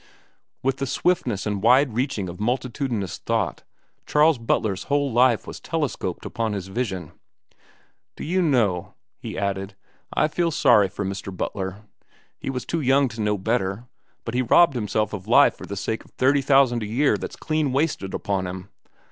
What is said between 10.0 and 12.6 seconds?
"I feel sorry for Mr. Butler. He